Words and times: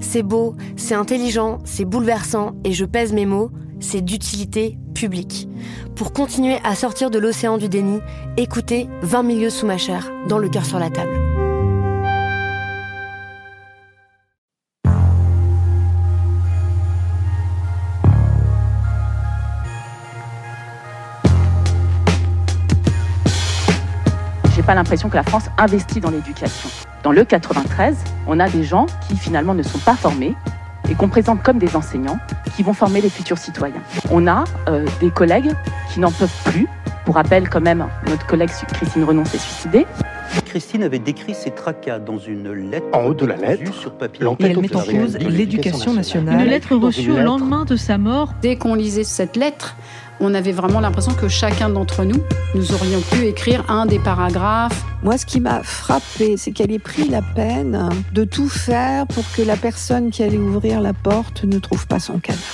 C'est 0.00 0.22
beau, 0.22 0.54
c'est 0.76 0.94
intelligent, 0.94 1.58
c'est 1.64 1.84
bouleversant, 1.84 2.52
et 2.64 2.72
je 2.72 2.84
pèse 2.84 3.12
mes 3.12 3.26
mots, 3.26 3.50
c'est 3.80 4.00
d'utilité 4.00 4.78
publique. 4.94 5.48
Pour 5.96 6.12
continuer 6.12 6.58
à 6.64 6.74
sortir 6.74 7.10
de 7.10 7.18
l'océan 7.18 7.58
du 7.58 7.68
déni, 7.68 8.00
écoutez 8.36 8.88
20 9.02 9.22
milieux 9.22 9.50
sous 9.50 9.66
ma 9.66 9.78
chair, 9.78 10.10
dans 10.28 10.38
le 10.38 10.48
cœur 10.48 10.64
sur 10.64 10.78
la 10.78 10.90
table. 10.90 11.18
J'ai 24.54 24.62
pas 24.62 24.74
l'impression 24.74 25.08
que 25.08 25.16
la 25.16 25.22
France 25.22 25.44
investit 25.56 26.00
dans 26.00 26.10
l'éducation. 26.10 26.68
Dans 27.02 27.12
le 27.12 27.24
93, 27.24 27.96
on 28.26 28.38
a 28.40 28.48
des 28.48 28.62
gens 28.62 28.86
qui 29.08 29.16
finalement 29.16 29.54
ne 29.54 29.62
sont 29.62 29.78
pas 29.78 29.94
formés 29.94 30.34
et 30.90 30.94
qu'on 30.94 31.08
présente 31.08 31.42
comme 31.42 31.58
des 31.58 31.76
enseignants 31.76 32.18
qui 32.56 32.62
vont 32.62 32.74
former 32.74 33.00
les 33.00 33.08
futurs 33.08 33.38
citoyens. 33.38 33.80
On 34.10 34.26
a 34.26 34.44
euh, 34.68 34.86
des 35.00 35.10
collègues 35.10 35.52
qui 35.92 36.00
n'en 36.00 36.10
peuvent 36.10 36.42
plus. 36.44 36.66
Pour 37.06 37.14
rappel, 37.14 37.48
quand 37.48 37.62
même, 37.62 37.86
notre 38.08 38.26
collègue 38.26 38.50
Christine 38.74 39.04
Renon 39.04 39.24
s'est 39.24 39.38
suicidée. 39.38 39.86
Christine 40.44 40.82
avait 40.82 40.98
décrit 40.98 41.34
ses 41.34 41.50
tracas 41.50 41.98
dans 41.98 42.18
une 42.18 42.52
lettre. 42.52 42.86
En 42.92 43.04
haut 43.04 43.14
de 43.14 43.24
la 43.24 43.36
lettre, 43.36 43.72
sur 43.72 43.92
papier. 43.92 44.24
Et 44.40 44.44
elle 44.44 44.60
met 44.60 44.76
en 44.76 44.80
cause 44.80 45.16
l'éducation 45.16 45.92
Une 45.92 45.96
nationale. 45.96 46.46
lettre 46.46 46.74
reçue 46.76 47.10
au 47.10 47.18
lendemain 47.18 47.64
de 47.64 47.76
sa 47.76 47.98
mort. 47.98 48.34
Dès 48.42 48.56
qu'on 48.56 48.74
lisait 48.74 49.04
cette 49.04 49.36
lettre, 49.36 49.76
on 50.20 50.34
avait 50.34 50.52
vraiment 50.52 50.80
l'impression 50.80 51.14
que 51.14 51.28
chacun 51.28 51.70
d'entre 51.70 52.04
nous, 52.04 52.22
nous 52.54 52.72
aurions 52.72 53.00
pu 53.00 53.26
écrire 53.26 53.64
un 53.70 53.86
des 53.86 53.98
paragraphes. 53.98 54.84
Moi, 55.02 55.16
ce 55.16 55.24
qui 55.24 55.40
m'a 55.40 55.62
frappé, 55.62 56.36
c'est 56.36 56.52
qu'elle 56.52 56.70
ait 56.70 56.78
pris 56.78 57.08
la 57.08 57.22
peine 57.22 57.88
de 58.12 58.24
tout 58.24 58.48
faire 58.48 59.06
pour 59.06 59.24
que 59.34 59.42
la 59.42 59.56
personne 59.56 60.10
qui 60.10 60.22
allait 60.22 60.36
ouvrir 60.36 60.80
la 60.80 60.92
porte 60.92 61.44
ne 61.44 61.58
trouve 61.58 61.86
pas 61.86 61.98
son 61.98 62.18
cadavre. 62.18 62.44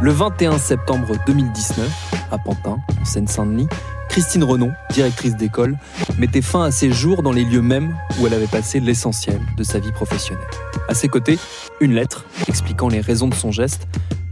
Le 0.00 0.12
21 0.12 0.56
septembre 0.56 1.14
2019, 1.26 1.88
à 2.30 2.38
Pantin, 2.38 2.78
en 3.00 3.04
Seine-Saint-Denis, 3.04 3.68
Christine 4.08 4.44
Renon, 4.44 4.72
directrice 4.92 5.36
d'école, 5.36 5.76
mettait 6.18 6.42
fin 6.42 6.64
à 6.64 6.70
ses 6.70 6.90
jours 6.90 7.22
dans 7.22 7.32
les 7.32 7.44
lieux 7.44 7.60
mêmes 7.60 7.94
où 8.18 8.26
elle 8.26 8.34
avait 8.34 8.46
passé 8.46 8.80
l'essentiel 8.80 9.40
de 9.56 9.62
sa 9.62 9.78
vie 9.78 9.92
professionnelle. 9.92 10.46
À 10.88 10.94
ses 10.94 11.08
côtés, 11.08 11.38
une 11.80 11.94
lettre 11.94 12.24
expliquant 12.48 12.88
les 12.88 13.00
raisons 13.00 13.28
de 13.28 13.34
son 13.34 13.52
geste, 13.52 13.86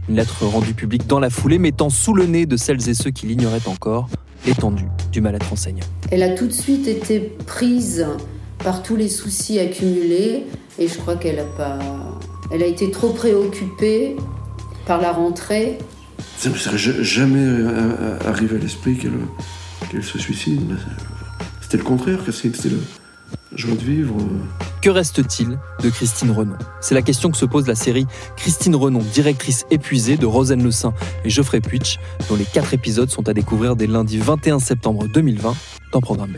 une 0.09 0.15
lettre 0.15 0.43
rendue 0.45 0.73
publique 0.73 1.05
dans 1.07 1.19
la 1.19 1.29
foulée, 1.29 1.59
mettant 1.59 1.89
sous 1.89 2.13
le 2.13 2.25
nez 2.25 2.45
de 2.47 2.57
celles 2.57 2.89
et 2.89 2.93
ceux 2.95 3.11
qui 3.11 3.27
l'ignoraient 3.27 3.67
encore 3.67 4.09
l'étendue 4.45 4.87
du 5.11 5.21
mal-être 5.21 5.53
enseignant. 5.53 5.85
Elle 6.11 6.23
a 6.23 6.29
tout 6.35 6.47
de 6.47 6.51
suite 6.53 6.87
été 6.87 7.19
prise 7.45 8.05
par 8.63 8.81
tous 8.81 8.95
les 8.95 9.07
soucis 9.07 9.59
accumulés 9.59 10.45
et 10.79 10.87
je 10.87 10.97
crois 10.97 11.15
qu'elle 11.15 11.39
a 11.39 11.43
pas. 11.45 11.77
Elle 12.51 12.63
a 12.63 12.65
été 12.65 12.89
trop 12.89 13.09
préoccupée 13.09 14.15
par 14.87 14.99
la 14.99 15.11
rentrée. 15.11 15.77
Ça 16.37 16.49
ne 16.49 16.55
serait 16.55 16.77
ja- 16.77 17.03
jamais 17.03 17.39
euh, 17.39 17.69
euh, 17.69 18.19
arrivé 18.25 18.55
à 18.55 18.59
l'esprit 18.59 18.97
qu'elle 18.97 19.11
qu'elle 19.91 20.03
se 20.03 20.17
suicide. 20.17 20.75
C'était 21.61 21.77
le 21.77 21.83
contraire, 21.83 22.23
que 22.25 22.31
c'était 22.31 22.69
la 22.69 23.57
joie 23.57 23.75
de 23.75 23.83
vivre. 23.83 24.15
Que 24.81 24.89
reste-t-il 24.89 25.59
de 25.83 25.89
Christine 25.89 26.31
Renon? 26.31 26.57
C'est 26.79 26.95
la 26.95 27.01
question 27.01 27.29
que 27.29 27.37
se 27.37 27.43
pose 27.43 27.67
la 27.67 27.75
série 27.75 28.07
Christine 28.37 28.77
Renon, 28.77 28.99
directrice 28.99 29.65
épuisée 29.71 30.15
de 30.15 30.25
Rosanne 30.25 30.63
Le 30.63 30.71
Saint 30.71 30.93
et 31.25 31.29
Geoffrey 31.29 31.59
Puitch, 31.59 31.99
dont 32.29 32.37
les 32.37 32.45
quatre 32.45 32.73
épisodes 32.73 33.09
sont 33.09 33.27
à 33.27 33.33
découvrir 33.33 33.75
dès 33.75 33.87
lundi 33.87 34.17
21 34.17 34.59
septembre 34.59 35.05
2020 35.13 35.53
dans 35.91 35.99
Programme 35.99 36.31
B. 36.31 36.37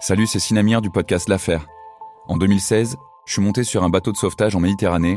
Salut, 0.00 0.26
c'est 0.26 0.38
Sinamir 0.38 0.82
du 0.82 0.90
podcast 0.90 1.30
L'Affaire. 1.30 1.66
En 2.28 2.36
2016, 2.36 2.96
je 3.26 3.32
suis 3.32 3.40
monté 3.40 3.64
sur 3.64 3.84
un 3.84 3.88
bateau 3.88 4.12
de 4.12 4.18
sauvetage 4.18 4.54
en 4.54 4.60
Méditerranée 4.60 5.16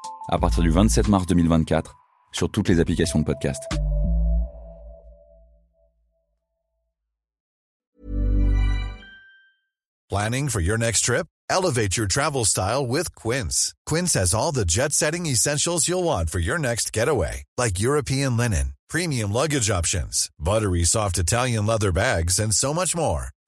à 0.31 0.39
partir 0.39 0.63
du 0.63 0.69
27 0.69 1.07
mars 1.07 1.25
2024 1.27 1.95
sur 2.31 2.49
toutes 2.49 2.69
les 2.69 2.79
applications 2.79 3.19
de 3.19 3.25
podcast. 3.25 3.61
Planning 10.09 10.49
for 10.49 10.59
your 10.59 10.77
next 10.77 11.05
trip? 11.05 11.25
Elevate 11.49 11.95
your 11.95 12.05
travel 12.05 12.43
style 12.43 12.85
with 12.85 13.15
Quince. 13.15 13.73
Quince 13.85 14.13
has 14.13 14.33
all 14.33 14.51
the 14.51 14.65
jet 14.65 14.91
setting 14.91 15.25
essentials 15.25 15.87
you'll 15.87 16.03
want 16.03 16.29
for 16.29 16.39
your 16.39 16.57
next 16.57 16.91
getaway, 16.91 17.43
like 17.57 17.79
European 17.79 18.35
linen, 18.35 18.73
premium 18.89 19.31
luggage 19.31 19.69
options, 19.69 20.29
buttery 20.37 20.83
soft 20.83 21.17
Italian 21.17 21.65
leather 21.65 21.93
bags, 21.93 22.39
and 22.39 22.53
so 22.53 22.73
much 22.73 22.93
more. 22.93 23.29